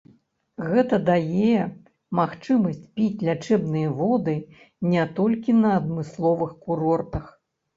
Гэта 0.69 0.95
дае 1.09 1.59
магчымасць 2.21 2.81
піць 2.95 3.23
лячэбныя 3.29 3.93
воды 4.01 4.35
не 4.95 5.07
толькі 5.21 5.59
на 5.61 5.75
адмысловых 5.83 6.51
курортах. 6.67 7.25